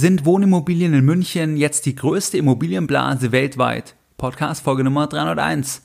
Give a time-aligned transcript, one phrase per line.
[0.00, 3.96] Sind Wohnimmobilien in München jetzt die größte Immobilienblase weltweit?
[4.16, 5.82] Podcast Folge Nummer 301.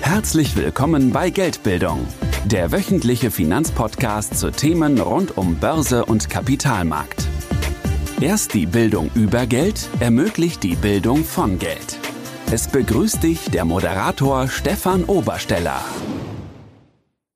[0.00, 2.08] Herzlich willkommen bei Geldbildung,
[2.46, 7.28] der wöchentliche Finanzpodcast zu Themen rund um Börse und Kapitalmarkt.
[8.22, 11.98] Erst die Bildung über Geld ermöglicht die Bildung von Geld.
[12.50, 15.82] Es begrüßt dich der Moderator Stefan Obersteller.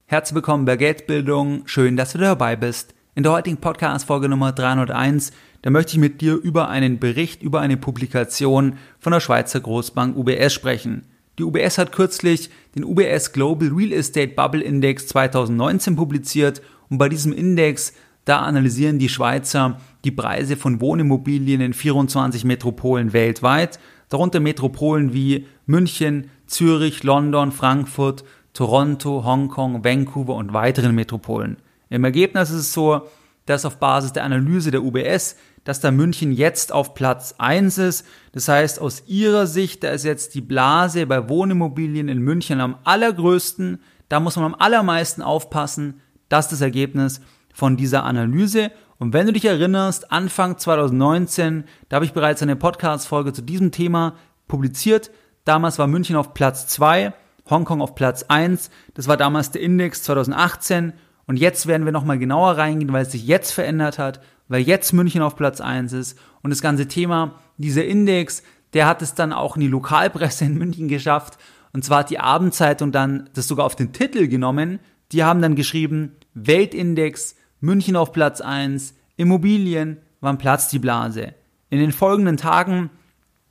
[0.07, 1.65] Herzlich willkommen bei Geldbildung.
[1.67, 2.96] Schön, dass du dabei bist.
[3.17, 7.63] In der heutigen Podcast-Folge Nummer 301, da möchte ich mit dir über einen Bericht, über
[7.63, 11.07] eine Publikation von der Schweizer Großbank UBS sprechen.
[11.39, 16.61] Die UBS hat kürzlich den UBS Global Real Estate Bubble Index 2019 publiziert
[16.91, 17.95] und bei diesem Index,
[18.27, 23.79] da analysieren die Schweizer die Preise von Wohnimmobilien in 24 Metropolen weltweit,
[24.11, 31.57] darunter Metropolen wie München, Zürich, London, Frankfurt, Toronto, Hongkong, Vancouver und weiteren Metropolen.
[31.89, 33.09] Im Ergebnis ist es so,
[33.47, 38.07] dass auf Basis der Analyse der UBS, dass da München jetzt auf Platz 1 ist.
[38.33, 42.77] Das heißt, aus ihrer Sicht, da ist jetzt die Blase bei Wohnimmobilien in München am
[42.85, 43.81] allergrößten.
[44.09, 46.01] Da muss man am allermeisten aufpassen.
[46.29, 47.21] Das ist das Ergebnis
[47.53, 48.71] von dieser Analyse.
[48.99, 53.71] Und wenn du dich erinnerst, Anfang 2019, da habe ich bereits eine Podcast-Folge zu diesem
[53.71, 54.15] Thema
[54.49, 55.11] publiziert.
[55.45, 57.13] Damals war München auf Platz 2,
[57.49, 58.71] Hongkong auf Platz 1.
[58.95, 60.93] Das war damals der Index 2018
[61.27, 64.93] und jetzt werden wir nochmal genauer reingehen, weil es sich jetzt verändert hat, weil jetzt
[64.93, 66.19] München auf Platz 1 ist.
[66.43, 70.57] Und das ganze Thema, dieser Index, der hat es dann auch in die Lokalpresse in
[70.57, 71.39] München geschafft.
[71.73, 74.79] Und zwar hat die Abendzeitung dann das sogar auf den Titel genommen.
[75.13, 81.35] Die haben dann geschrieben, Weltindex, München auf Platz 1, Immobilien, wann platzt die Blase?
[81.71, 82.91] In den folgenden Tagen,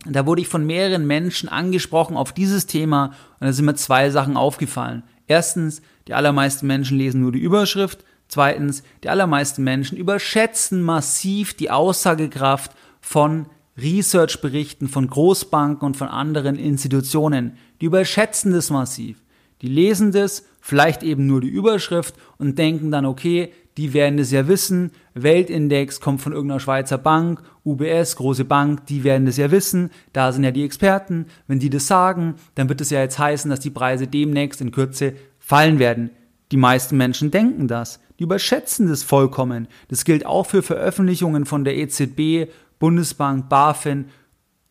[0.05, 3.07] da wurde ich von mehreren Menschen angesprochen auf dieses Thema
[3.39, 5.03] und da sind mir zwei Sachen aufgefallen.
[5.27, 8.03] Erstens, die allermeisten Menschen lesen nur die Überschrift.
[8.27, 16.55] Zweitens, die allermeisten Menschen überschätzen massiv die Aussagekraft von Research-Berichten von Großbanken und von anderen
[16.55, 17.57] Institutionen.
[17.81, 19.21] Die überschätzen das massiv.
[19.61, 24.31] Die lesen das, vielleicht eben nur die Überschrift und denken dann, okay, die werden das
[24.31, 24.91] ja wissen.
[25.13, 29.91] Weltindex kommt von irgendeiner Schweizer Bank, UBS, große Bank, die werden das ja wissen.
[30.13, 31.25] Da sind ja die Experten.
[31.47, 34.71] Wenn die das sagen, dann wird es ja jetzt heißen, dass die Preise demnächst in
[34.71, 35.13] Kürze
[35.45, 36.09] fallen werden.
[36.51, 37.99] Die meisten Menschen denken das.
[38.17, 39.67] Die überschätzen das vollkommen.
[39.89, 44.05] Das gilt auch für Veröffentlichungen von der EZB, Bundesbank, BaFin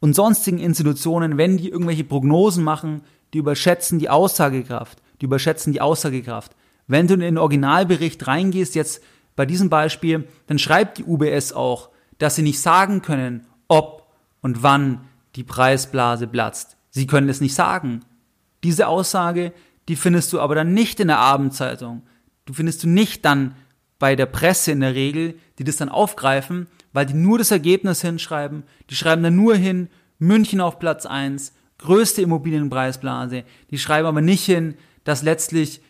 [0.00, 3.02] und sonstigen Institutionen, wenn die irgendwelche Prognosen machen,
[3.32, 5.00] die überschätzen die Aussagekraft.
[5.20, 6.56] Die überschätzen die Aussagekraft.
[6.88, 9.00] Wenn du in den Originalbericht reingehst, jetzt
[9.36, 14.08] bei diesem Beispiel, dann schreibt die UBS auch, dass sie nicht sagen können, ob
[14.42, 15.02] und wann
[15.36, 16.76] die Preisblase platzt.
[16.90, 18.00] Sie können es nicht sagen.
[18.64, 19.52] Diese Aussage
[19.88, 22.02] die findest du aber dann nicht in der Abendzeitung.
[22.46, 23.54] Du findest du nicht dann
[23.98, 28.02] bei der Presse in der Regel, die das dann aufgreifen, weil die nur das Ergebnis
[28.02, 28.64] hinschreiben.
[28.90, 33.44] Die schreiben dann nur hin, München auf Platz 1, größte Immobilienpreisblase.
[33.70, 34.74] Die schreiben aber nicht hin,
[35.04, 35.80] dass letztlich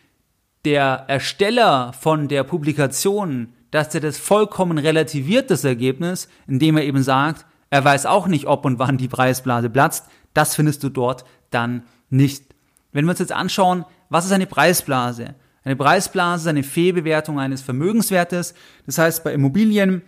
[0.65, 7.03] der Ersteller von der Publikation, dass er das vollkommen relativiert, das Ergebnis, indem er eben
[7.03, 10.05] sagt, er weiß auch nicht, ob und wann die Preisblase platzt.
[10.33, 12.54] Das findest du dort dann nicht.
[12.95, 15.35] Wenn wir uns jetzt anschauen, was ist eine Preisblase?
[15.65, 18.53] Eine Preisblase ist eine Fehlbewertung eines Vermögenswertes.
[18.85, 20.01] Das heißt, bei Immobilien,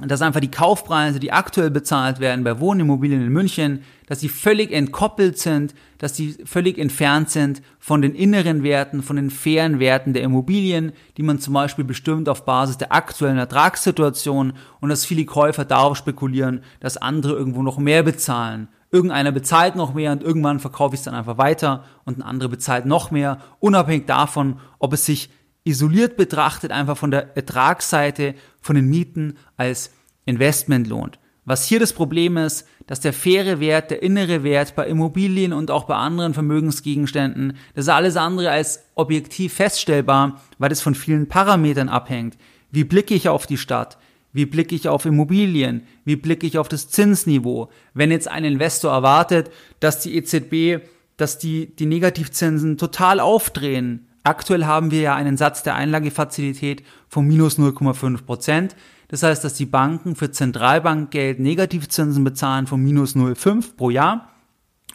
[0.00, 4.72] dass einfach die Kaufpreise, die aktuell bezahlt werden bei Wohnimmobilien in München, dass sie völlig
[4.72, 10.14] entkoppelt sind, dass sie völlig entfernt sind von den inneren Werten, von den fairen Werten
[10.14, 15.26] der Immobilien, die man zum Beispiel bestimmt auf Basis der aktuellen Ertragssituation und dass viele
[15.26, 20.60] Käufer darauf spekulieren, dass andere irgendwo noch mehr bezahlen Irgendeiner bezahlt noch mehr und irgendwann
[20.60, 24.92] verkaufe ich es dann einfach weiter und ein anderer bezahlt noch mehr, unabhängig davon, ob
[24.92, 25.30] es sich
[25.64, 29.90] isoliert betrachtet einfach von der Ertragsseite von den Mieten als
[30.26, 31.18] Investment lohnt.
[31.44, 35.72] Was hier das Problem ist, dass der faire Wert, der innere Wert bei Immobilien und
[35.72, 41.26] auch bei anderen Vermögensgegenständen, das ist alles andere als objektiv feststellbar, weil es von vielen
[41.26, 42.38] Parametern abhängt.
[42.70, 43.98] Wie blicke ich auf die Stadt?
[44.34, 45.84] Wie blicke ich auf Immobilien?
[46.04, 47.70] Wie blicke ich auf das Zinsniveau?
[47.94, 50.84] Wenn jetzt ein Investor erwartet, dass die EZB,
[51.16, 54.08] dass die, die Negativzinsen total aufdrehen.
[54.24, 58.76] Aktuell haben wir ja einen Satz der Einlagefazilität von minus 0,5 Prozent.
[59.06, 64.32] Das heißt, dass die Banken für Zentralbankgeld Negativzinsen bezahlen von minus 0,5 pro Jahr.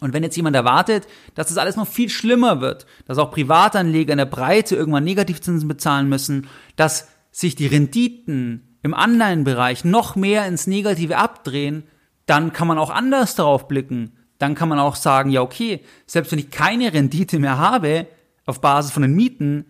[0.02, 4.12] Und wenn jetzt jemand erwartet, dass das alles noch viel schlimmer wird, dass auch Privatanleger
[4.12, 10.46] in der Breite irgendwann Negativzinsen bezahlen müssen, dass sich die Renditen im Anleihenbereich noch mehr
[10.48, 11.84] ins Negative abdrehen,
[12.26, 14.14] dann kann man auch anders darauf blicken.
[14.38, 18.08] Dann kann man auch sagen, ja okay, selbst wenn ich keine Rendite mehr habe
[18.46, 19.66] auf Basis von den Mieten,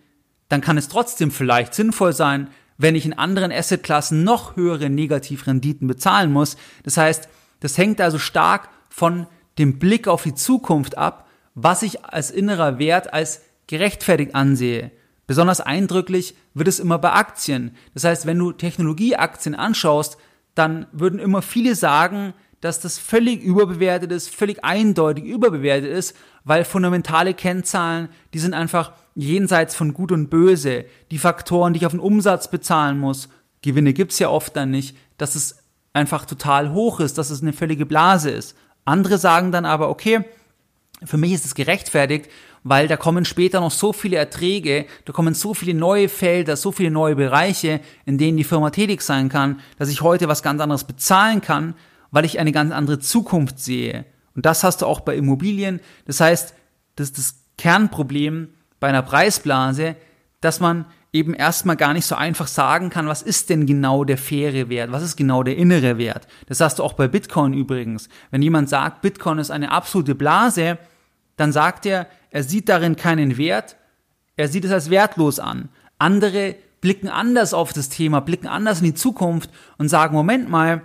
[0.48, 2.48] dann kann es trotzdem vielleicht sinnvoll sein,
[2.78, 6.56] wenn ich in anderen Assetklassen noch höhere Negativrenditen bezahlen muss.
[6.82, 7.28] Das heißt,
[7.60, 9.26] das hängt also stark von
[9.58, 14.90] dem Blick auf die Zukunft ab, was ich als innerer Wert als gerechtfertigt ansehe.
[15.30, 17.76] Besonders eindrücklich wird es immer bei Aktien.
[17.94, 20.16] Das heißt, wenn du Technologieaktien anschaust,
[20.56, 26.64] dann würden immer viele sagen, dass das völlig überbewertet ist, völlig eindeutig überbewertet ist, weil
[26.64, 30.84] fundamentale Kennzahlen, die sind einfach jenseits von Gut und Böse.
[31.12, 33.28] Die Faktoren, die ich auf den Umsatz bezahlen muss,
[33.62, 35.58] Gewinne gibt's ja oft dann nicht, dass es
[35.92, 38.56] einfach total hoch ist, dass es eine völlige Blase ist.
[38.84, 40.24] Andere sagen dann aber, okay,
[41.04, 42.28] für mich ist es gerechtfertigt,
[42.62, 46.72] weil da kommen später noch so viele Erträge, da kommen so viele neue Felder, so
[46.72, 50.60] viele neue Bereiche, in denen die Firma tätig sein kann, dass ich heute was ganz
[50.60, 51.74] anderes bezahlen kann,
[52.10, 54.04] weil ich eine ganz andere Zukunft sehe.
[54.34, 55.80] Und das hast du auch bei Immobilien.
[56.06, 56.54] Das heißt,
[56.96, 58.48] das ist das Kernproblem
[58.78, 59.96] bei einer Preisblase,
[60.40, 64.16] dass man eben erstmal gar nicht so einfach sagen kann, was ist denn genau der
[64.16, 66.28] faire Wert, was ist genau der innere Wert.
[66.46, 68.08] Das hast du auch bei Bitcoin übrigens.
[68.30, 70.78] Wenn jemand sagt, Bitcoin ist eine absolute Blase,
[71.40, 73.76] dann sagt er, er sieht darin keinen Wert,
[74.36, 75.70] er sieht es als wertlos an.
[75.98, 80.82] Andere blicken anders auf das Thema, blicken anders in die Zukunft und sagen, Moment mal,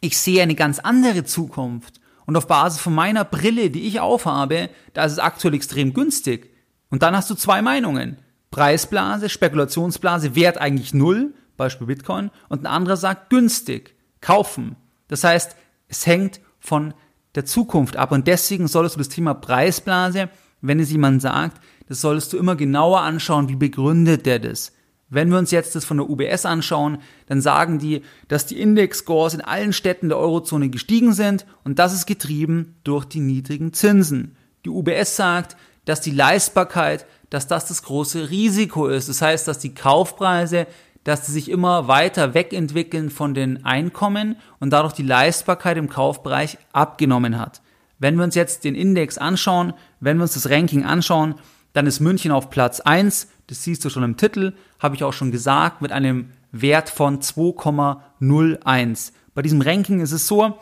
[0.00, 2.00] ich sehe eine ganz andere Zukunft.
[2.26, 6.54] Und auf Basis von meiner Brille, die ich aufhabe, da ist es aktuell extrem günstig.
[6.90, 8.18] Und dann hast du zwei Meinungen.
[8.50, 14.76] Preisblase, Spekulationsblase, Wert eigentlich null, Beispiel Bitcoin, und ein anderer sagt günstig, kaufen.
[15.08, 15.56] Das heißt,
[15.88, 16.94] es hängt von
[17.34, 20.28] der Zukunft ab und deswegen solltest du das Thema Preisblase,
[20.60, 24.72] wenn es jemand sagt, das solltest du immer genauer anschauen, wie begründet der das.
[25.08, 29.34] Wenn wir uns jetzt das von der UBS anschauen, dann sagen die, dass die Index-Scores
[29.34, 34.36] in allen Städten der Eurozone gestiegen sind und das ist getrieben durch die niedrigen Zinsen.
[34.64, 39.08] Die UBS sagt, dass die Leistbarkeit, dass das das große Risiko ist.
[39.08, 40.68] Das heißt, dass die Kaufpreise,
[41.10, 46.56] dass sie sich immer weiter wegentwickeln von den Einkommen und dadurch die Leistbarkeit im Kaufbereich
[46.72, 47.62] abgenommen hat.
[47.98, 51.34] Wenn wir uns jetzt den Index anschauen, wenn wir uns das Ranking anschauen,
[51.72, 55.12] dann ist München auf Platz 1, das siehst du schon im Titel, habe ich auch
[55.12, 59.10] schon gesagt, mit einem Wert von 2,01.
[59.34, 60.60] Bei diesem Ranking ist es so,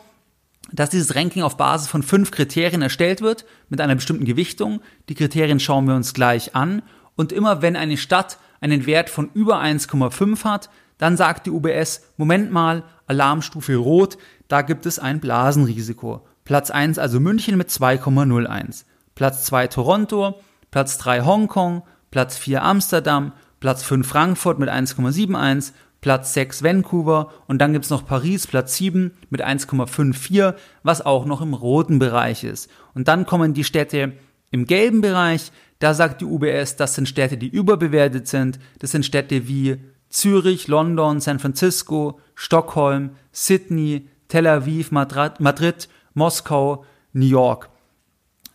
[0.71, 4.81] dass dieses Ranking auf Basis von fünf Kriterien erstellt wird, mit einer bestimmten Gewichtung.
[5.09, 6.81] Die Kriterien schauen wir uns gleich an.
[7.15, 12.11] Und immer wenn eine Stadt einen Wert von über 1,5 hat, dann sagt die UBS,
[12.17, 14.17] Moment mal, Alarmstufe Rot,
[14.47, 16.25] da gibt es ein Blasenrisiko.
[16.43, 18.83] Platz 1 also München mit 2,01.
[19.15, 20.41] Platz 2 Toronto,
[20.71, 27.59] Platz 3 Hongkong, Platz 4 Amsterdam, Platz 5 Frankfurt mit 1,71, Platz 6 Vancouver und
[27.59, 32.69] dann gibt's noch Paris, Platz 7 mit 1,54, was auch noch im roten Bereich ist.
[32.93, 34.13] Und dann kommen die Städte
[34.51, 38.59] im gelben Bereich, da sagt die UBS, das sind Städte, die überbewertet sind.
[38.79, 39.77] Das sind Städte wie
[40.09, 47.69] Zürich, London, San Francisco, Stockholm, Sydney, Tel Aviv, Madrid, Moskau, New York.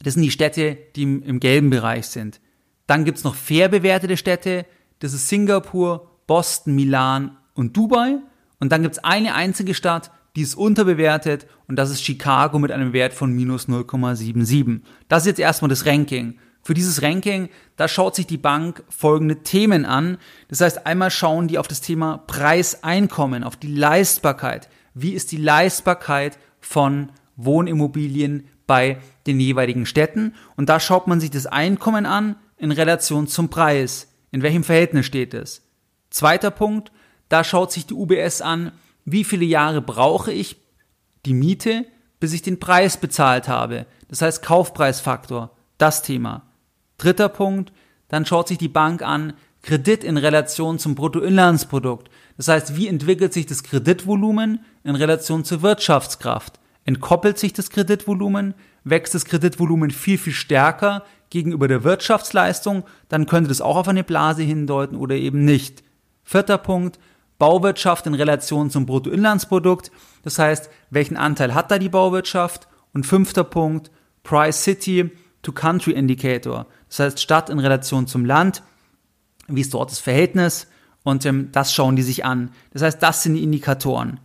[0.02, 2.40] Das sind die Städte, die im, gelben Bereich sind.
[2.86, 4.66] Dann gibt's noch fair bewertete Städte.
[4.98, 8.18] Das ist Singapur, Boston, Milan und Dubai.
[8.60, 12.92] Und dann gibt's eine einzige Stadt, die ist unterbewertet und das ist Chicago mit einem
[12.92, 14.80] Wert von minus 0,77.
[15.08, 16.38] Das ist jetzt erstmal das Ranking.
[16.64, 20.16] Für dieses Ranking, da schaut sich die Bank folgende Themen an.
[20.48, 24.70] Das heißt, einmal schauen die auf das Thema Preiseinkommen, auf die Leistbarkeit.
[24.94, 28.96] Wie ist die Leistbarkeit von Wohnimmobilien bei
[29.26, 30.34] den jeweiligen Städten?
[30.56, 34.08] Und da schaut man sich das Einkommen an in Relation zum Preis.
[34.30, 35.60] In welchem Verhältnis steht es?
[36.08, 36.92] Zweiter Punkt,
[37.28, 38.72] da schaut sich die UBS an,
[39.04, 40.56] wie viele Jahre brauche ich
[41.26, 41.84] die Miete,
[42.20, 43.84] bis ich den Preis bezahlt habe.
[44.08, 46.42] Das heißt Kaufpreisfaktor, das Thema.
[47.04, 47.72] Dritter Punkt,
[48.08, 52.10] dann schaut sich die Bank an, Kredit in Relation zum Bruttoinlandsprodukt.
[52.36, 56.60] Das heißt, wie entwickelt sich das Kreditvolumen in Relation zur Wirtschaftskraft?
[56.84, 58.54] Entkoppelt sich das Kreditvolumen?
[58.84, 62.84] Wächst das Kreditvolumen viel, viel stärker gegenüber der Wirtschaftsleistung?
[63.08, 65.82] Dann könnte das auch auf eine Blase hindeuten oder eben nicht.
[66.24, 66.98] Vierter Punkt,
[67.38, 69.90] Bauwirtschaft in Relation zum Bruttoinlandsprodukt.
[70.22, 72.68] Das heißt, welchen Anteil hat da die Bauwirtschaft?
[72.92, 73.90] Und fünfter Punkt,
[74.22, 75.10] Price City
[75.42, 76.66] to Country Indicator.
[76.94, 78.62] Das heißt, Stadt in Relation zum Land.
[79.48, 80.68] Wie ist dort das Verhältnis?
[81.02, 82.50] Und ähm, das schauen die sich an.
[82.72, 84.20] Das heißt, das sind die Indikatoren.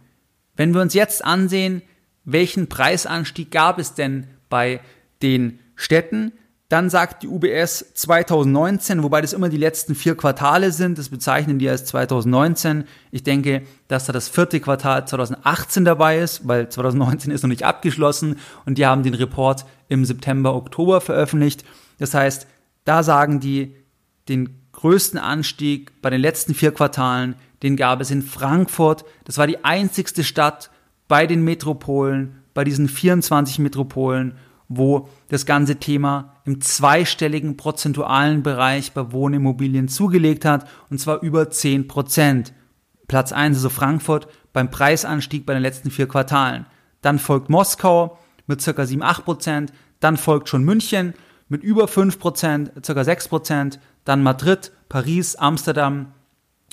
[0.56, 1.82] Wenn wir uns jetzt ansehen,
[2.26, 4.82] welchen Preisanstieg gab es denn bei
[5.24, 6.32] den Städten,
[6.68, 11.58] dann sagt die UBS 2019, wobei das immer die letzten vier Quartale sind, das bezeichnen
[11.58, 12.84] die als 2019.
[13.10, 17.64] Ich denke, dass da das vierte Quartal 2018 dabei ist, weil 2019 ist noch nicht
[17.66, 18.36] abgeschlossen
[18.68, 21.66] und die haben den Report im September, Oktober veröffentlicht.
[21.98, 22.46] Das heißt,
[22.86, 23.76] da sagen die
[24.28, 29.04] den größten Anstieg bei den letzten vier Quartalen, den gab es in Frankfurt.
[29.26, 30.72] Das war die einzigste Stadt
[31.08, 34.36] bei den Metropolen, bei diesen 24 Metropolen,
[34.70, 41.50] wo das ganze Thema im zweistelligen prozentualen Bereich bei Wohnimmobilien zugelegt hat, und zwar über
[41.50, 42.54] 10 Prozent.
[43.08, 46.68] Platz 1 also Frankfurt beim Preisanstieg bei den letzten vier Quartalen.
[47.02, 48.86] Dann folgt Moskau mit ca.
[48.86, 49.74] 7, 8 Prozent.
[50.00, 51.14] Dann folgt schon München
[51.50, 53.04] mit über 5 Prozent, ca.
[53.04, 53.80] 6 Prozent.
[54.06, 56.14] Dann Madrid, Paris, Amsterdam,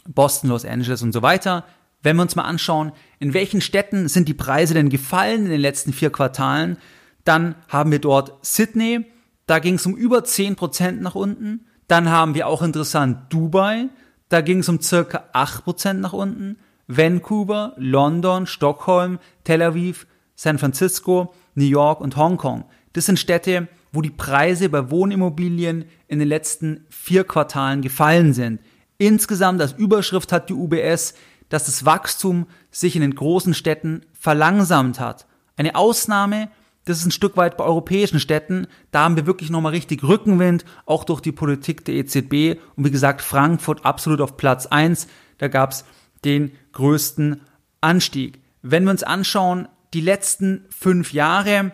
[0.06, 1.64] Boston, Los Angeles und so weiter.
[2.02, 5.60] Wenn wir uns mal anschauen, in welchen Städten sind die Preise denn gefallen in den
[5.60, 6.78] letzten vier Quartalen,
[7.24, 9.04] dann haben wir dort Sydney,
[9.46, 11.66] da ging es um über 10% nach unten.
[11.88, 13.88] Dann haben wir auch interessant Dubai,
[14.28, 16.58] da ging es um circa 8% nach unten.
[16.88, 20.06] Vancouver, London, Stockholm, Tel Aviv,
[20.36, 22.64] San Francisco, New York und Hongkong.
[22.92, 28.60] Das sind Städte, wo die Preise bei Wohnimmobilien in den letzten vier Quartalen gefallen sind.
[28.98, 31.14] Insgesamt als Überschrift hat die UBS,
[31.48, 35.26] dass das Wachstum sich in den großen Städten verlangsamt hat.
[35.56, 36.50] Eine Ausnahme,
[36.84, 38.66] das ist ein Stück weit bei europäischen Städten.
[38.90, 42.60] Da haben wir wirklich nochmal richtig Rückenwind, auch durch die Politik der EZB.
[42.76, 45.08] Und wie gesagt, Frankfurt absolut auf Platz eins.
[45.38, 45.86] Da gab es
[46.22, 47.40] den größten
[47.80, 48.40] Anstieg.
[48.60, 51.72] Wenn wir uns anschauen, die letzten fünf Jahre,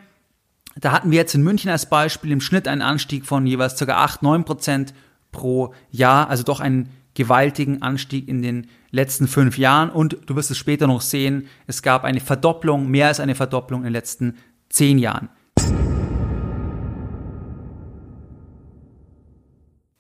[0.81, 3.93] da hatten wir jetzt in München als Beispiel im Schnitt einen Anstieg von jeweils ca.
[3.93, 4.95] 8, 9 Prozent
[5.31, 9.91] pro Jahr, also doch einen gewaltigen Anstieg in den letzten fünf Jahren.
[9.91, 13.81] Und du wirst es später noch sehen, es gab eine Verdopplung, mehr als eine Verdopplung
[13.81, 14.37] in den letzten
[14.71, 15.29] zehn Jahren.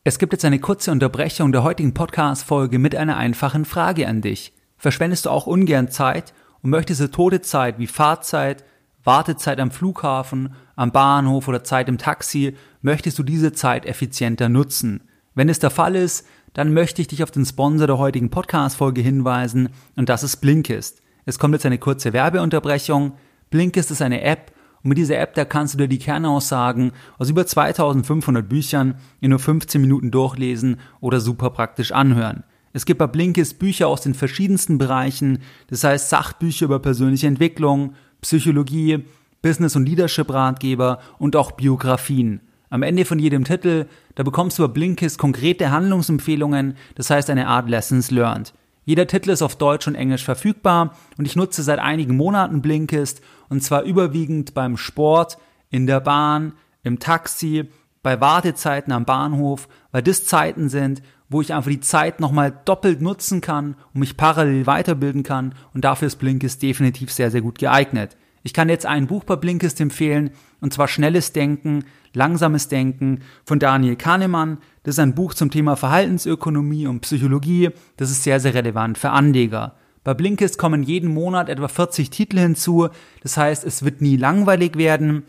[0.05, 4.53] Es gibt jetzt eine kurze Unterbrechung der heutigen Podcast-Folge mit einer einfachen Frage an dich.
[4.77, 8.65] Verschwendest du auch ungern Zeit und möchtest du tote Zeit wie Fahrzeit,
[9.05, 15.03] Wartezeit am Flughafen, am Bahnhof oder Zeit im Taxi, möchtest du diese Zeit effizienter nutzen?
[15.35, 19.01] Wenn es der Fall ist, dann möchte ich dich auf den Sponsor der heutigen Podcast-Folge
[19.01, 21.03] hinweisen und das ist Blinkist.
[21.25, 23.13] Es kommt jetzt eine kurze Werbeunterbrechung.
[23.51, 27.31] Blinkist ist eine App und mit dieser App, da kannst du dir die Kernaussagen aus
[27.31, 32.45] über 2500 Büchern in nur 15 Minuten durchlesen oder super praktisch anhören.
[32.73, 37.95] Es gibt bei Blinkist Bücher aus den verschiedensten Bereichen, das heißt Sachbücher über persönliche Entwicklung,
[38.23, 39.05] Psychologie,
[39.43, 42.41] Business- und Leadership-Ratgeber und auch Biografien.
[42.71, 47.49] Am Ende von jedem Titel, da bekommst du bei Blinkist konkrete Handlungsempfehlungen, das heißt eine
[47.49, 48.55] Art Lessons Learned.
[48.85, 53.21] Jeder Titel ist auf Deutsch und Englisch verfügbar und ich nutze seit einigen Monaten Blinkist
[53.49, 55.39] und zwar überwiegend beim Sport,
[55.69, 56.53] in der Bahn,
[56.83, 57.69] im Taxi,
[58.03, 61.03] bei Wartezeiten am Bahnhof, weil das Zeiten sind,
[61.33, 65.85] wo ich einfach die Zeit nochmal doppelt nutzen kann und mich parallel weiterbilden kann und
[65.85, 68.17] dafür ist Blinkist definitiv sehr, sehr gut geeignet.
[68.43, 73.59] Ich kann jetzt ein Buch bei Blinkist empfehlen und zwar Schnelles Denken, Langsames Denken von
[73.59, 74.59] Daniel Kahnemann.
[74.83, 77.71] Das ist ein Buch zum Thema Verhaltensökonomie und Psychologie.
[77.97, 79.77] Das ist sehr, sehr relevant für Anleger.
[80.05, 82.89] Bei Blinkist kommen jeden Monat etwa 40 Titel hinzu.
[83.23, 85.23] Das heißt, es wird nie langweilig werden.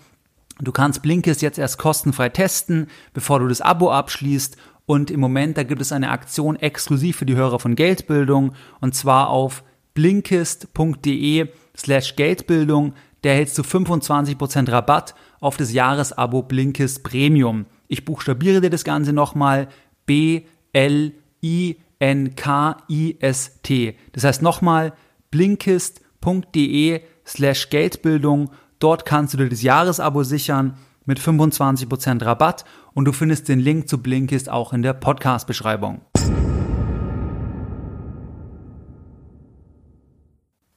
[0.59, 4.57] Du kannst Blinkist jetzt erst kostenfrei testen, bevor du das Abo abschließt.
[4.85, 8.53] Und im Moment, da gibt es eine Aktion exklusiv für die Hörer von Geldbildung.
[8.81, 9.63] Und zwar auf
[9.93, 12.93] blinkist.de slash Geldbildung.
[13.21, 17.65] Da erhältst du 25% Rabatt auf das Jahresabo Blinkist Premium.
[17.87, 19.69] Ich buchstabiere dir das Ganze nochmal.
[20.05, 21.15] B-L-I-N-K-I-S-T.
[24.11, 24.93] Das heißt nochmal
[25.31, 28.51] blinkist.de slash Geldbildung.
[28.79, 33.87] Dort kannst du dir das Jahresabo sichern mit 25% Rabatt und du findest den Link
[33.87, 36.01] zu Blinkist auch in der Podcast-Beschreibung.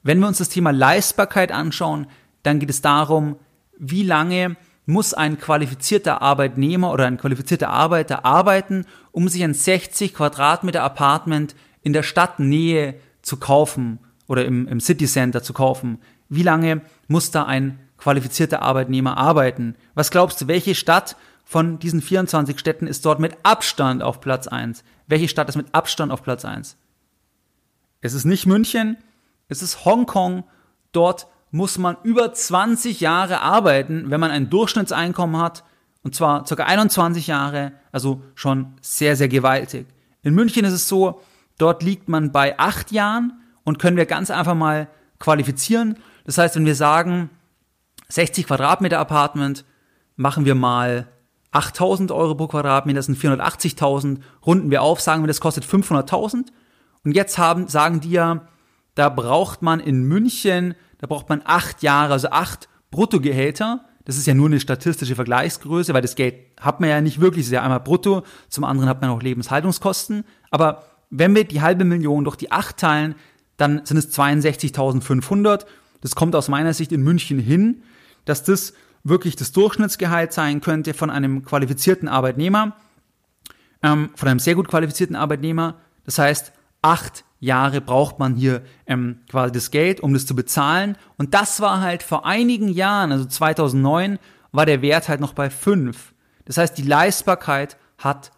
[0.03, 2.07] Wenn wir uns das Thema Leistbarkeit anschauen,
[2.43, 3.35] dann geht es darum,
[3.77, 4.55] wie lange
[4.85, 11.55] muss ein qualifizierter Arbeitnehmer oder ein qualifizierter Arbeiter arbeiten, um sich ein 60 Quadratmeter Apartment
[11.81, 15.99] in der Stadtnähe zu kaufen oder im, im City Center zu kaufen?
[16.29, 19.75] Wie lange muss da ein qualifizierter Arbeitnehmer arbeiten?
[19.95, 24.47] Was glaubst du, welche Stadt von diesen 24 Städten ist dort mit Abstand auf Platz
[24.47, 24.83] 1?
[25.07, 26.77] Welche Stadt ist mit Abstand auf Platz 1?
[28.01, 28.97] Es ist nicht München,
[29.47, 30.43] es ist Hongkong.
[30.91, 35.63] Dort muss man über 20 Jahre arbeiten, wenn man ein Durchschnittseinkommen hat,
[36.03, 36.63] und zwar ca.
[36.63, 39.87] 21 Jahre, also schon sehr, sehr gewaltig.
[40.23, 41.21] In München ist es so,
[41.57, 44.87] dort liegt man bei 8 Jahren und können wir ganz einfach mal
[45.19, 45.97] qualifizieren.
[46.25, 47.29] Das heißt, wenn wir sagen,
[48.09, 49.65] 60 Quadratmeter Apartment,
[50.15, 51.07] machen wir mal
[51.51, 56.47] 8000 Euro pro Quadratmeter, das sind 480.000, runden wir auf, sagen wir, das kostet 500.000.
[57.03, 58.47] Und jetzt haben, sagen die ja,
[58.95, 63.85] da braucht man in München da braucht man acht Jahre, also acht Bruttogehälter.
[64.05, 67.41] Das ist ja nur eine statistische Vergleichsgröße, weil das Geld hat man ja nicht wirklich.
[67.41, 70.23] Es ist ja einmal brutto, zum anderen hat man auch Lebenshaltungskosten.
[70.49, 73.15] Aber wenn wir die halbe Million durch die 8 teilen,
[73.57, 75.65] dann sind es 62.500.
[76.01, 77.83] Das kommt aus meiner Sicht in München hin,
[78.29, 82.75] dass das wirklich das Durchschnittsgehalt sein könnte von einem qualifizierten Arbeitnehmer,
[83.81, 85.75] ähm, von einem sehr gut qualifizierten Arbeitnehmer.
[86.05, 90.97] Das heißt, acht Jahre braucht man hier ähm, quasi das Geld, um das zu bezahlen.
[91.17, 94.19] Und das war halt vor einigen Jahren, also 2009,
[94.51, 96.13] war der Wert halt noch bei fünf.
[96.45, 98.31] Das heißt, die Leistbarkeit hat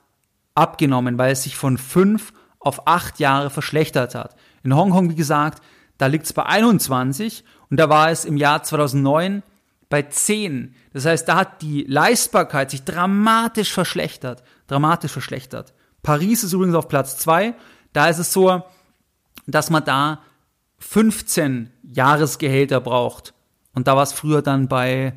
[0.56, 4.36] abgenommen, weil es sich von fünf auf acht Jahre verschlechtert hat.
[4.64, 5.64] In Hongkong, wie gesagt,
[5.98, 9.44] da liegt es bei 21 und da war es im Jahr 2009
[9.90, 10.76] bei 10.
[10.94, 14.44] Das heißt, da hat die Leistbarkeit sich dramatisch verschlechtert.
[14.68, 15.74] Dramatisch verschlechtert.
[16.04, 17.56] Paris ist übrigens auf Platz 2.
[17.92, 18.64] Da ist es so,
[19.48, 20.22] dass man da
[20.78, 23.34] 15 Jahresgehälter braucht.
[23.74, 25.14] Und da war es früher dann bei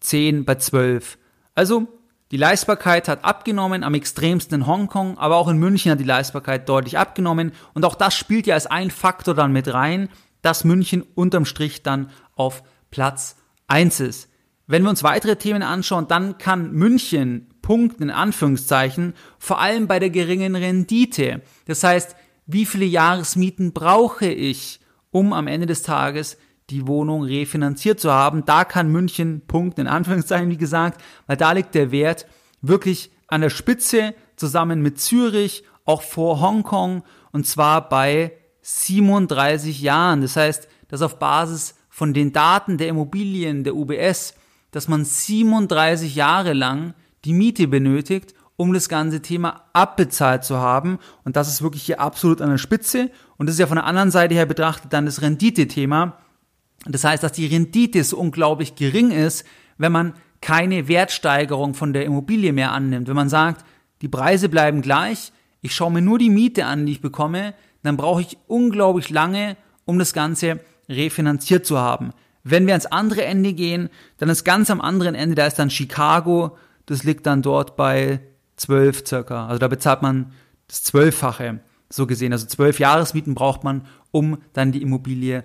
[0.00, 1.18] 10, bei 12.
[1.54, 1.88] Also
[2.32, 6.68] die Leistbarkeit hat abgenommen, am extremsten in Hongkong, aber auch in München hat die Leistbarkeit
[6.68, 7.52] deutlich abgenommen.
[7.72, 10.08] Und auch das spielt ja als ein Faktor dann mit rein,
[10.42, 13.36] dass München unterm Strich dann auf Platz
[13.68, 14.28] 1 ist.
[14.66, 19.98] Wenn wir uns weitere Themen anschauen, dann kann München punkten in Anführungszeichen, vor allem bei
[19.98, 21.42] der geringen Rendite.
[21.66, 24.80] Das heißt, wie viele Jahresmieten brauche ich,
[25.10, 26.36] um am Ende des Tages
[26.70, 28.44] die Wohnung refinanziert zu haben.
[28.44, 32.26] Da kann München punkten, in Anführungszeichen, wie gesagt, weil da liegt der Wert
[32.60, 38.32] wirklich an der Spitze zusammen mit Zürich, auch vor Hongkong, und zwar bei
[38.62, 40.22] 37 Jahren.
[40.22, 44.34] Das heißt, dass auf Basis von den Daten der Immobilien der UBS,
[44.70, 46.92] dass man 37 Jahre lang
[47.24, 50.98] die Miete benötigt, um das ganze Thema abbezahlt zu haben.
[51.24, 53.10] Und das ist wirklich hier absolut an der Spitze.
[53.38, 56.18] Und das ist ja von der anderen Seite her betrachtet dann das Rendite-Thema.
[56.84, 59.46] Das heißt, dass die Rendite so unglaublich gering ist,
[59.78, 60.12] wenn man
[60.42, 63.08] keine Wertsteigerung von der Immobilie mehr annimmt.
[63.08, 63.64] Wenn man sagt,
[64.02, 67.96] die Preise bleiben gleich, ich schaue mir nur die Miete an, die ich bekomme, dann
[67.96, 72.12] brauche ich unglaublich lange, um das Ganze refinanziert zu haben.
[72.44, 73.88] Wenn wir ans andere Ende gehen,
[74.18, 78.20] dann ist ganz am anderen Ende, da ist dann Chicago, das liegt dann dort bei
[78.56, 79.46] zwölf circa.
[79.46, 80.32] Also da bezahlt man
[80.68, 82.32] das Zwölffache, so gesehen.
[82.32, 85.44] Also zwölf Jahresmieten braucht man, um dann die Immobilie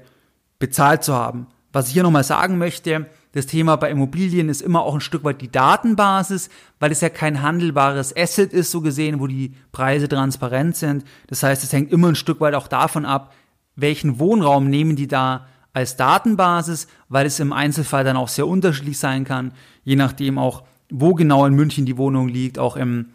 [0.60, 1.47] bezahlt zu haben.
[1.73, 5.23] Was ich hier nochmal sagen möchte, das Thema bei Immobilien ist immer auch ein Stück
[5.23, 6.49] weit die Datenbasis,
[6.80, 11.06] weil es ja kein handelbares Asset ist, so gesehen, wo die Preise transparent sind.
[11.27, 13.34] Das heißt, es hängt immer ein Stück weit auch davon ab,
[13.82, 18.98] welchen Wohnraum nehmen die da als Datenbasis, weil es im Einzelfall dann auch sehr unterschiedlich
[18.98, 23.08] sein kann, je nachdem auch, wo genau in München die Wohnung liegt, auch im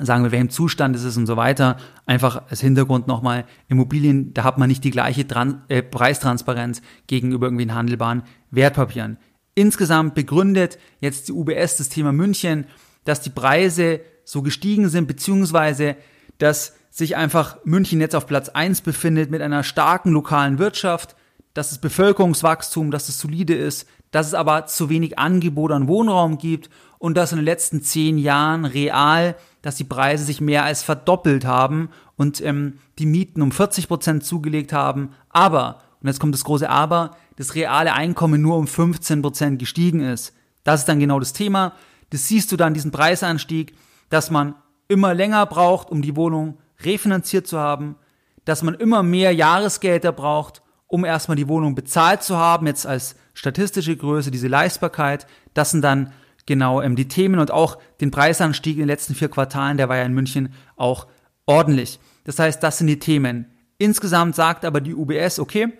[0.00, 1.76] sagen wir, welchem Zustand ist es und so weiter.
[2.06, 7.46] Einfach als Hintergrund nochmal, Immobilien, da hat man nicht die gleiche Tran äh, Preistransparenz gegenüber
[7.46, 9.18] irgendwie handelbaren Wertpapieren.
[9.54, 12.66] Insgesamt begründet jetzt die UBS das Thema München,
[13.04, 15.96] dass die Preise so gestiegen sind, beziehungsweise
[16.38, 21.16] dass sich einfach München jetzt auf Platz eins befindet mit einer starken lokalen Wirtschaft,
[21.54, 26.38] dass es Bevölkerungswachstum, dass es solide ist, dass es aber zu wenig Angebot an Wohnraum
[26.38, 30.82] gibt und dass in den letzten zehn Jahren real, dass die Preise sich mehr als
[30.82, 35.10] verdoppelt haben und ähm, die Mieten um 40 Prozent zugelegt haben.
[35.28, 40.00] Aber, und jetzt kommt das große Aber, das reale Einkommen nur um 15 Prozent gestiegen
[40.00, 40.34] ist.
[40.64, 41.72] Das ist dann genau das Thema.
[42.10, 43.74] Das siehst du dann, diesen Preisanstieg,
[44.08, 44.54] dass man
[44.88, 47.96] immer länger braucht, um die Wohnung refinanziert zu haben,
[48.44, 53.14] dass man immer mehr Jahresgelder braucht, um erstmal die Wohnung bezahlt zu haben, jetzt als
[53.34, 55.26] statistische Größe, diese Leistbarkeit.
[55.54, 56.12] Das sind dann
[56.46, 59.96] genau ähm, die Themen und auch den Preisanstieg in den letzten vier Quartalen, der war
[59.96, 61.06] ja in München auch
[61.46, 62.00] ordentlich.
[62.24, 63.46] Das heißt, das sind die Themen.
[63.78, 65.72] Insgesamt sagt aber die UBS, okay,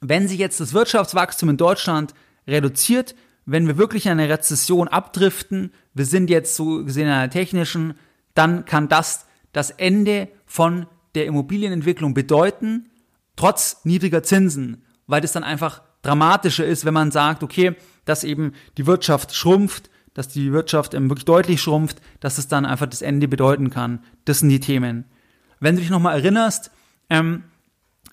[0.00, 2.14] wenn sich jetzt das Wirtschaftswachstum in Deutschland
[2.46, 3.14] reduziert,
[3.44, 7.94] wenn wir wirklich in eine Rezession abdriften, wir sind jetzt so gesehen in einer technischen,
[8.34, 12.90] dann kann das das Ende von der Immobilienentwicklung bedeuten,
[13.36, 18.52] trotz niedriger Zinsen, weil das dann einfach dramatischer ist, wenn man sagt, okay, dass eben
[18.76, 23.02] die Wirtschaft schrumpft, dass die Wirtschaft eben wirklich deutlich schrumpft, dass es dann einfach das
[23.02, 24.00] Ende bedeuten kann.
[24.24, 25.04] Das sind die Themen.
[25.60, 26.70] Wenn du dich nochmal erinnerst,
[27.10, 27.44] ähm,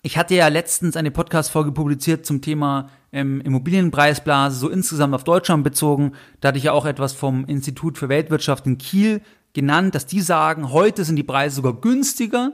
[0.02, 5.64] ich hatte ja letztens eine Podcast-Folge publiziert zum Thema ähm, Immobilienpreisblase, so insgesamt auf Deutschland
[5.64, 6.12] bezogen.
[6.40, 9.20] Da hatte ich ja auch etwas vom Institut für Weltwirtschaft in Kiel
[9.56, 12.52] genannt, dass die sagen, heute sind die Preise sogar günstiger.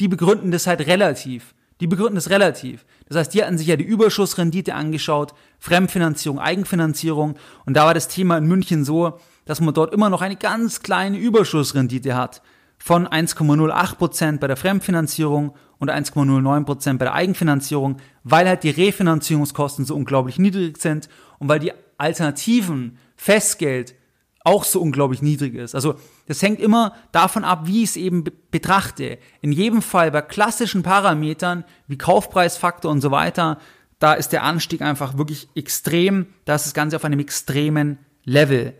[0.00, 1.54] Die begründen das halt relativ.
[1.80, 2.84] Die begründen das relativ.
[3.06, 7.36] Das heißt, die hatten sich ja die Überschussrendite angeschaut, Fremdfinanzierung, Eigenfinanzierung.
[7.66, 10.82] Und da war das Thema in München so, dass man dort immer noch eine ganz
[10.82, 12.42] kleine Überschussrendite hat
[12.78, 18.70] von 1,08 Prozent bei der Fremdfinanzierung und 1,09 Prozent bei der Eigenfinanzierung, weil halt die
[18.70, 21.08] Refinanzierungskosten so unglaublich niedrig sind
[21.38, 23.94] und weil die Alternativen Festgeld
[24.48, 25.74] auch so unglaublich niedrig ist.
[25.74, 29.18] Also das hängt immer davon ab, wie ich es eben betrachte.
[29.42, 33.58] In jedem Fall bei klassischen Parametern wie Kaufpreisfaktor und so weiter,
[33.98, 36.28] da ist der Anstieg einfach wirklich extrem.
[36.46, 38.72] Da ist das Ganze auf einem extremen Level.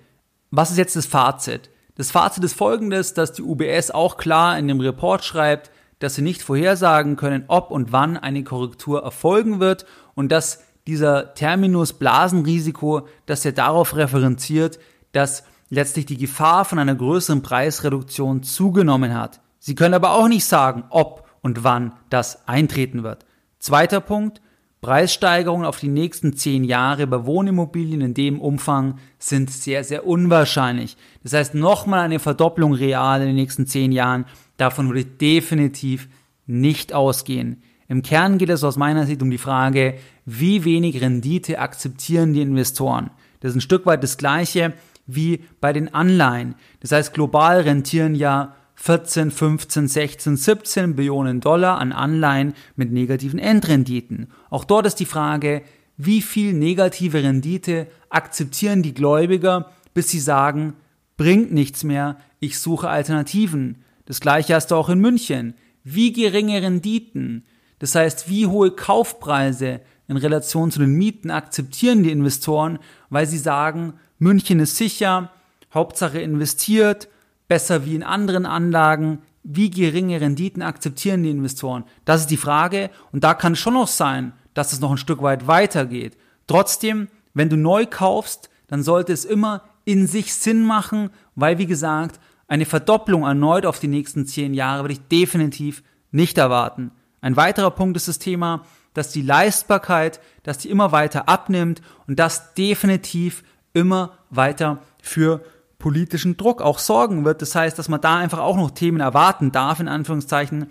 [0.50, 1.68] Was ist jetzt das Fazit?
[1.96, 6.22] Das Fazit ist folgendes, dass die UBS auch klar in dem Report schreibt, dass sie
[6.22, 13.06] nicht vorhersagen können, ob und wann eine Korrektur erfolgen wird und dass dieser Terminus Blasenrisiko,
[13.26, 14.78] dass er darauf referenziert,
[15.12, 19.40] dass letztlich die Gefahr von einer größeren Preisreduktion zugenommen hat.
[19.58, 23.26] Sie können aber auch nicht sagen, ob und wann das eintreten wird.
[23.58, 24.40] Zweiter Punkt,
[24.80, 30.96] Preissteigerungen auf die nächsten zehn Jahre bei Wohnimmobilien in dem Umfang sind sehr, sehr unwahrscheinlich.
[31.24, 34.24] Das heißt, nochmal eine Verdopplung real in den nächsten zehn Jahren,
[34.56, 36.08] davon würde ich definitiv
[36.46, 37.62] nicht ausgehen.
[37.88, 42.42] Im Kern geht es aus meiner Sicht um die Frage, wie wenig Rendite akzeptieren die
[42.42, 43.10] Investoren.
[43.40, 44.74] Das ist ein Stück weit das Gleiche
[45.08, 46.54] wie bei den Anleihen.
[46.78, 53.40] Das heißt, global rentieren ja 14, 15, 16, 17 Billionen Dollar an Anleihen mit negativen
[53.40, 54.28] Endrenditen.
[54.50, 55.62] Auch dort ist die Frage,
[55.96, 60.74] wie viel negative Rendite akzeptieren die Gläubiger, bis sie sagen,
[61.16, 63.82] bringt nichts mehr, ich suche Alternativen.
[64.04, 65.54] Das gleiche hast du auch in München.
[65.82, 67.44] Wie geringe Renditen,
[67.80, 72.78] das heißt, wie hohe Kaufpreise in Relation zu den Mieten akzeptieren die Investoren,
[73.10, 75.30] weil sie sagen, München ist sicher,
[75.72, 77.08] Hauptsache investiert,
[77.46, 81.84] besser wie in anderen Anlagen, wie geringe Renditen akzeptieren die Investoren?
[82.04, 84.98] Das ist die Frage und da kann es schon noch sein, dass es noch ein
[84.98, 86.16] Stück weit weitergeht.
[86.46, 91.66] Trotzdem, wenn du neu kaufst, dann sollte es immer in sich Sinn machen, weil wie
[91.66, 96.90] gesagt, eine Verdopplung erneut auf die nächsten zehn Jahre würde ich definitiv nicht erwarten.
[97.20, 102.18] Ein weiterer Punkt ist das Thema, dass die Leistbarkeit, dass die immer weiter abnimmt und
[102.18, 105.42] das definitiv immer weiter für
[105.78, 107.42] politischen Druck auch sorgen wird.
[107.42, 110.66] Das heißt, dass man da einfach auch noch Themen erwarten darf, in Anführungszeichen,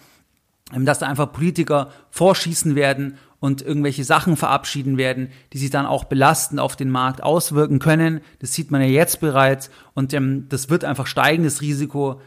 [0.75, 6.05] dass da einfach Politiker vorschießen werden und irgendwelche Sachen verabschieden werden, die sich dann auch
[6.05, 8.21] belastend auf den Markt auswirken können.
[8.39, 12.19] Das sieht man ja jetzt bereits und ähm, das wird einfach steigendes Risiko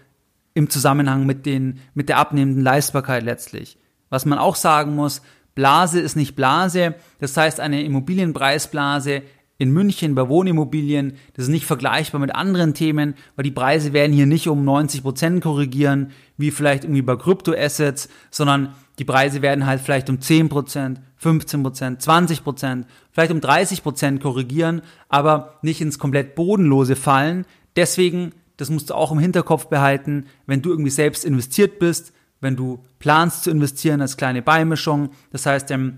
[0.55, 3.79] im Zusammenhang mit den mit der abnehmenden Leistbarkeit letztlich.
[4.09, 5.23] Was man auch sagen muss,
[5.55, 6.95] Blase ist nicht Blase.
[7.19, 9.23] Das heißt, eine Immobilienpreisblase
[9.61, 14.15] in München bei Wohnimmobilien, das ist nicht vergleichbar mit anderen Themen, weil die Preise werden
[14.15, 19.67] hier nicht um 90 Prozent korrigieren, wie vielleicht irgendwie bei Kryptoassets, sondern die Preise werden
[19.67, 25.59] halt vielleicht um 10 Prozent, 15 Prozent, 20 Prozent, vielleicht um 30 Prozent korrigieren, aber
[25.61, 27.45] nicht ins komplett Bodenlose fallen.
[27.77, 32.57] Deswegen, das musst du auch im Hinterkopf behalten, wenn du irgendwie selbst investiert bist, wenn
[32.57, 35.11] du planst zu investieren als kleine Beimischung.
[35.31, 35.97] Das heißt, ähm,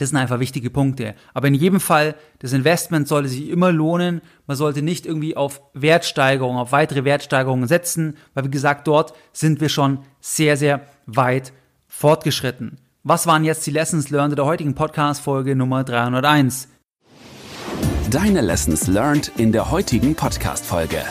[0.00, 1.14] das sind einfach wichtige Punkte.
[1.34, 4.22] Aber in jedem Fall, das Investment sollte sich immer lohnen.
[4.46, 9.60] Man sollte nicht irgendwie auf Wertsteigerung, auf weitere Wertsteigerungen setzen, weil wie gesagt, dort sind
[9.60, 11.52] wir schon sehr, sehr weit
[11.86, 12.78] fortgeschritten.
[13.02, 16.68] Was waren jetzt die Lessons learned der heutigen Podcast-Folge Nummer 301?
[18.10, 21.02] Deine Lessons learned in der heutigen Podcast-Folge.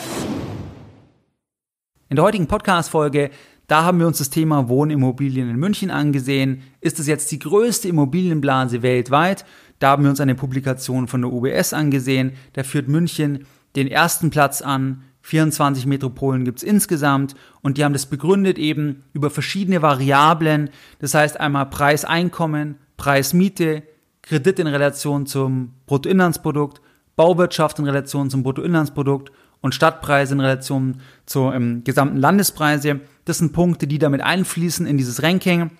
[2.09, 3.29] In der heutigen Podcast-Folge
[3.69, 6.63] da haben wir uns das Thema Wohnimmobilien in München angesehen.
[6.81, 9.45] Ist es jetzt die größte Immobilienblase weltweit?
[9.77, 12.33] Da haben wir uns eine Publikation von der UBS angesehen.
[12.53, 15.03] Da führt München den ersten Platz an.
[15.21, 20.71] 24 Metropolen gibt's insgesamt und die haben das begründet eben über verschiedene Variablen.
[20.97, 23.83] Das heißt einmal Preiseinkommen, Preismiete,
[24.23, 26.81] Kredit in Relation zum Bruttoinlandsprodukt,
[27.15, 33.01] Bauwirtschaft in Relation zum Bruttoinlandsprodukt und Stadtpreise in Relation zur ähm, gesamten Landespreise.
[33.25, 35.71] Das sind Punkte, die damit einfließen in dieses Ranking.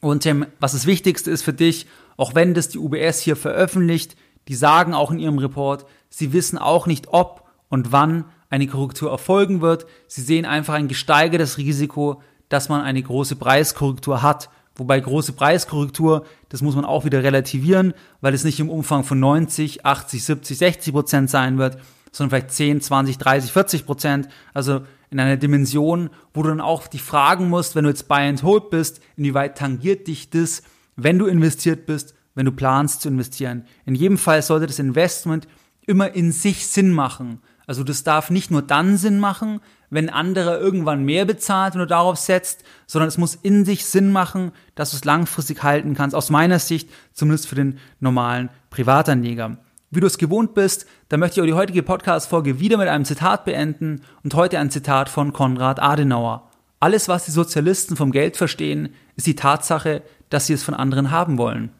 [0.00, 4.16] Und ähm, was das Wichtigste ist für dich, auch wenn das die UBS hier veröffentlicht,
[4.48, 9.10] die sagen auch in ihrem Report, sie wissen auch nicht, ob und wann eine Korrektur
[9.10, 9.86] erfolgen wird.
[10.06, 14.50] Sie sehen einfach ein gesteigertes Risiko, dass man eine große Preiskorrektur hat.
[14.74, 19.20] Wobei große Preiskorrektur, das muss man auch wieder relativieren, weil es nicht im Umfang von
[19.20, 21.78] 90, 80, 70, 60 Prozent sein wird,
[22.12, 24.28] sondern vielleicht 10, 20, 30, 40 Prozent.
[24.52, 24.80] Also
[25.10, 28.42] in einer Dimension, wo du dann auch dich fragen musst, wenn du jetzt Buy and
[28.42, 30.62] Hold bist, inwieweit tangiert dich das,
[30.96, 33.64] wenn du investiert bist, wenn du planst zu investieren.
[33.84, 35.48] In jedem Fall sollte das Investment
[35.86, 37.40] immer in sich Sinn machen.
[37.66, 41.86] Also das darf nicht nur dann Sinn machen, wenn anderer irgendwann mehr bezahlt, wenn du
[41.86, 46.16] darauf setzt, sondern es muss in sich Sinn machen, dass du es langfristig halten kannst.
[46.16, 49.58] Aus meiner Sicht, zumindest für den normalen Privatanleger.
[49.92, 53.04] Wie du es gewohnt bist, da möchte ich auch die heutige Podcast-Folge wieder mit einem
[53.04, 56.48] Zitat beenden und heute ein Zitat von Konrad Adenauer.
[56.78, 61.10] Alles, was die Sozialisten vom Geld verstehen, ist die Tatsache, dass sie es von anderen
[61.10, 61.72] haben wollen.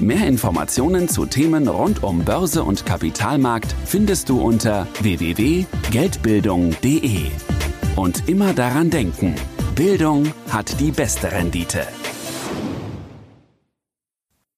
[0.00, 7.26] Mehr Informationen zu Themen rund um Börse und Kapitalmarkt findest du unter www.geldbildung.de.
[7.96, 9.34] Und immer daran denken,
[9.74, 11.86] Bildung hat die beste Rendite.